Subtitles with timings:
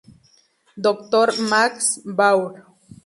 [0.77, 1.27] Dr.
[1.51, 2.11] Max P.
[2.11, 2.49] Baur.